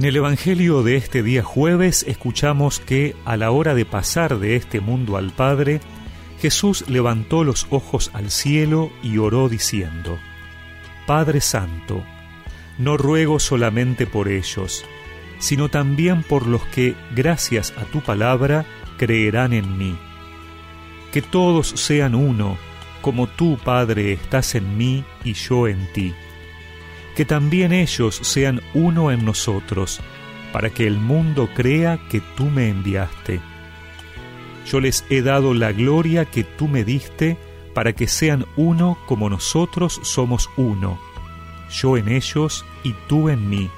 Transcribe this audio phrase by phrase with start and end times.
[0.00, 4.56] En el Evangelio de este día jueves escuchamos que a la hora de pasar de
[4.56, 5.82] este mundo al Padre,
[6.40, 10.18] Jesús levantó los ojos al cielo y oró diciendo,
[11.06, 12.02] Padre Santo,
[12.78, 14.86] no ruego solamente por ellos,
[15.38, 18.64] sino también por los que, gracias a tu palabra,
[18.96, 19.98] creerán en mí.
[21.12, 22.56] Que todos sean uno,
[23.02, 26.14] como tú, Padre, estás en mí y yo en ti
[27.20, 30.00] que también ellos sean uno en nosotros,
[30.54, 33.42] para que el mundo crea que tú me enviaste.
[34.64, 37.36] Yo les he dado la gloria que tú me diste,
[37.74, 40.98] para que sean uno como nosotros somos uno,
[41.70, 43.68] yo en ellos y tú en mí,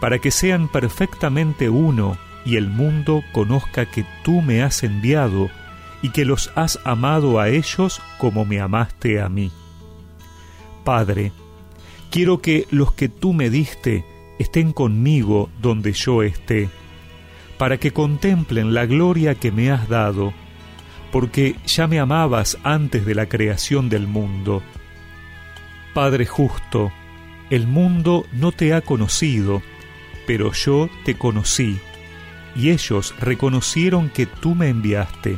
[0.00, 5.50] para que sean perfectamente uno y el mundo conozca que tú me has enviado
[6.02, 9.50] y que los has amado a ellos como me amaste a mí.
[10.84, 11.32] Padre,
[12.14, 14.04] Quiero que los que tú me diste
[14.38, 16.68] estén conmigo donde yo esté,
[17.58, 20.32] para que contemplen la gloria que me has dado,
[21.10, 24.62] porque ya me amabas antes de la creación del mundo.
[25.92, 26.92] Padre justo,
[27.50, 29.60] el mundo no te ha conocido,
[30.24, 31.80] pero yo te conocí,
[32.54, 35.36] y ellos reconocieron que tú me enviaste.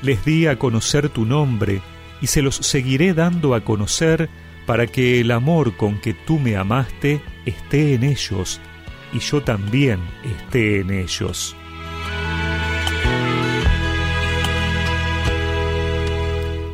[0.00, 1.82] Les di a conocer tu nombre,
[2.22, 4.30] y se los seguiré dando a conocer
[4.66, 8.60] para que el amor con que tú me amaste esté en ellos
[9.12, 11.56] y yo también esté en ellos.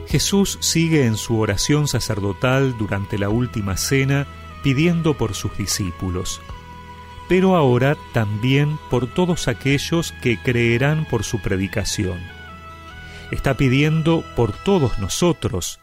[0.09, 4.27] Jesús sigue en su oración sacerdotal durante la última cena
[4.63, 6.41] pidiendo por sus discípulos,
[7.29, 12.19] pero ahora también por todos aquellos que creerán por su predicación.
[13.31, 15.79] Está pidiendo por todos nosotros,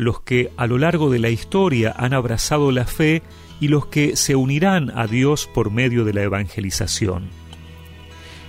[0.00, 3.22] los que a lo largo de la historia han abrazado la fe
[3.60, 7.28] y los que se unirán a Dios por medio de la evangelización.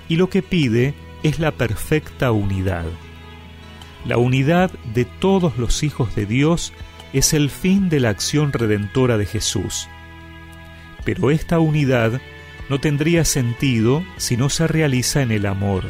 [0.07, 2.85] Y lo que pide es la perfecta unidad.
[4.06, 6.72] La unidad de todos los hijos de Dios
[7.11, 9.90] es el fin de la acción redentora de Jesús.
[11.03, 12.22] Pero esta unidad
[12.69, 15.84] no tendría sentido si no se realiza en el amor.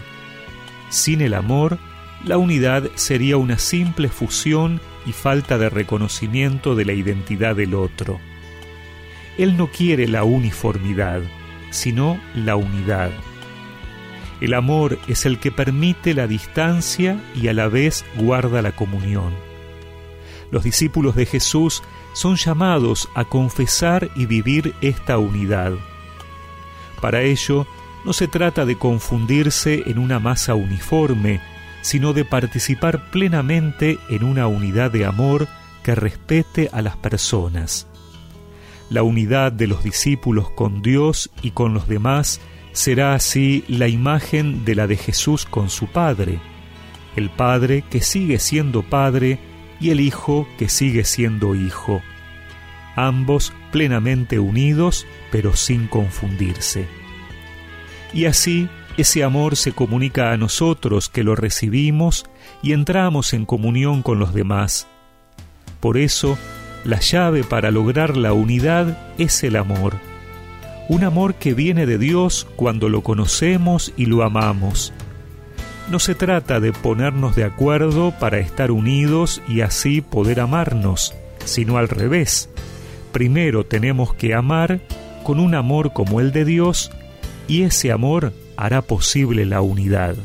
[0.90, 1.78] Sin el amor,
[2.26, 8.20] la unidad sería una simple fusión y falta de reconocimiento de la identidad del otro.
[9.38, 11.22] Él no quiere la uniformidad,
[11.70, 13.12] sino la unidad.
[14.42, 19.34] El amor es el que permite la distancia y a la vez guarda la comunión.
[20.50, 21.82] Los discípulos de Jesús
[22.14, 25.74] son llamados a confesar y vivir esta unidad.
[27.00, 27.66] Para ello,
[28.04, 31.40] no se trata de confundirse en una masa uniforme,
[31.82, 35.48] sino de participar plenamente en una unidad de amor
[35.84, 37.88] que respete a las personas.
[38.90, 42.42] La unidad de los discípulos con Dios y con los demás
[42.74, 46.40] será así la imagen de la de Jesús con su Padre,
[47.16, 49.40] el Padre que sigue siendo Padre
[49.80, 52.02] y el Hijo que sigue siendo Hijo,
[52.96, 56.88] ambos plenamente unidos pero sin confundirse.
[58.14, 62.26] Y así ese amor se comunica a nosotros que lo recibimos
[62.62, 64.88] y entramos en comunión con los demás.
[65.80, 66.38] Por eso,
[66.84, 69.96] la llave para lograr la unidad es el amor.
[70.90, 74.94] Un amor que viene de Dios cuando lo conocemos y lo amamos.
[75.90, 81.14] No se trata de ponernos de acuerdo para estar unidos y así poder amarnos,
[81.46, 82.50] sino al revés.
[83.12, 84.82] Primero tenemos que amar
[85.24, 86.92] con un amor como el de Dios
[87.48, 90.16] y ese amor hará posible la unidad.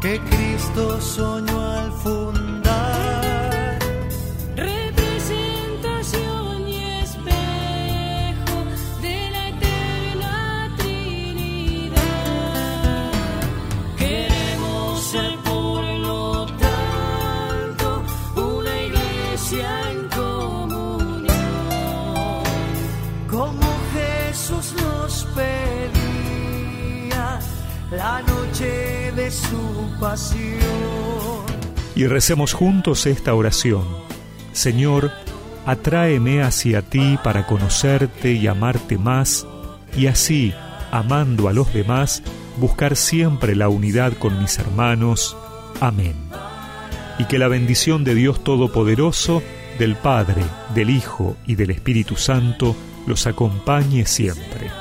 [0.00, 3.78] Que Cristo soñó al fundar.
[4.56, 8.64] Representación y espejo
[9.02, 12.00] de la eterna Trinidad.
[13.98, 18.02] Queremos ser por lo tanto
[18.36, 21.28] una iglesia en comunión.
[23.28, 27.38] Como Jesús nos pedía
[27.90, 28.99] la noche
[29.30, 30.58] su pasión.
[31.94, 33.84] Y recemos juntos esta oración.
[34.52, 35.10] Señor,
[35.66, 39.46] atráeme hacia ti para conocerte y amarte más,
[39.96, 40.52] y así,
[40.90, 42.22] amando a los demás,
[42.56, 45.36] buscar siempre la unidad con mis hermanos.
[45.80, 46.16] Amén.
[47.18, 49.42] Y que la bendición de Dios Todopoderoso,
[49.78, 50.42] del Padre,
[50.74, 54.79] del Hijo y del Espíritu Santo los acompañe siempre.